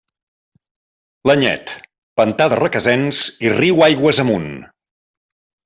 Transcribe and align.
L'Anyet: 1.31 1.73
pantà 2.21 2.49
de 2.55 2.59
Requesens 2.61 3.21
i 3.47 3.55
riu 3.59 3.87
aigües 3.91 4.25
amunt. 4.27 4.51